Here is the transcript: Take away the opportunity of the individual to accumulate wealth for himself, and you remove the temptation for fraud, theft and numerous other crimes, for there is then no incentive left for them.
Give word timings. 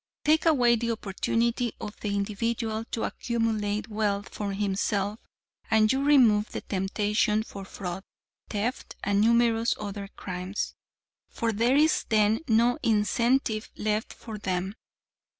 Take 0.25 0.47
away 0.47 0.77
the 0.77 0.89
opportunity 0.89 1.75
of 1.79 1.95
the 1.99 2.15
individual 2.15 2.85
to 2.85 3.03
accumulate 3.03 3.87
wealth 3.87 4.29
for 4.29 4.53
himself, 4.53 5.19
and 5.69 5.91
you 5.93 6.03
remove 6.03 6.51
the 6.53 6.61
temptation 6.61 7.43
for 7.43 7.63
fraud, 7.65 8.01
theft 8.49 8.95
and 9.03 9.21
numerous 9.21 9.75
other 9.79 10.07
crimes, 10.15 10.73
for 11.29 11.53
there 11.53 11.75
is 11.75 12.05
then 12.09 12.39
no 12.47 12.79
incentive 12.81 13.69
left 13.77 14.11
for 14.11 14.39
them. 14.39 14.73